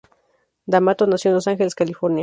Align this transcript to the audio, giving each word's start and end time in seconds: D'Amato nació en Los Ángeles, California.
D'Amato 0.65 1.05
nació 1.05 1.29
en 1.29 1.35
Los 1.35 1.45
Ángeles, 1.47 1.75
California. 1.75 2.19